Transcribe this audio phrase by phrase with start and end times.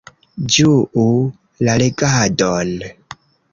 [0.53, 1.03] Ĝuu
[1.69, 2.75] la legadon!